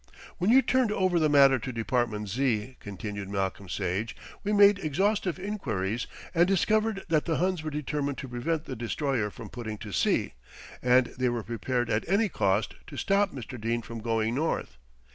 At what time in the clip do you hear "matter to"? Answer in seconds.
1.29-1.71